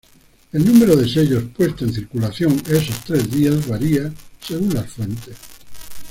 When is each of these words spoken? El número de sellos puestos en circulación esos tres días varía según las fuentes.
El 0.51 0.65
número 0.65 0.95
de 0.95 1.07
sellos 1.07 1.43
puestos 1.55 1.87
en 1.89 1.93
circulación 1.93 2.59
esos 2.71 3.03
tres 3.05 3.29
días 3.29 3.67
varía 3.67 4.11
según 4.41 4.73
las 4.73 4.89
fuentes. 4.89 5.35